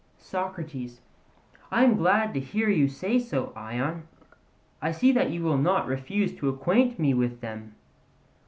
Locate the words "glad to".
1.97-2.39